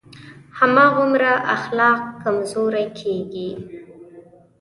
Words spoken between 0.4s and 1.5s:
هماغومره